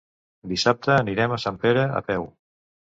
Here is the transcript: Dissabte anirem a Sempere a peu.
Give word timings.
Dissabte 0.53 0.95
anirem 0.95 1.37
a 1.37 1.39
Sempere 1.47 1.87
a 2.03 2.05
peu. 2.13 2.31